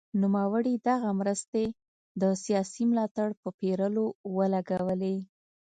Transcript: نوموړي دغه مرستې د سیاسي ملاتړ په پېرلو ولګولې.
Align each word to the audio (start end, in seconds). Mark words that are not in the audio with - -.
نوموړي 0.21 0.73
دغه 0.89 1.09
مرستې 1.19 1.65
د 2.21 2.23
سیاسي 2.43 2.83
ملاتړ 2.91 3.27
په 3.41 3.49
پېرلو 3.59 4.05
ولګولې. 4.37 5.17